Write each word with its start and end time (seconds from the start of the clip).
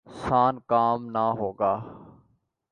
سان 0.21 0.53
کام 0.69 0.99
نہ 1.13 1.25
ہوگا۔ 1.39 1.73